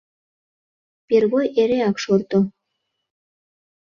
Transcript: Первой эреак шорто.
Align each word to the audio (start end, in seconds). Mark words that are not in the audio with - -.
Первой 1.07 1.45
эреак 1.61 1.95
шорто. 2.03 2.39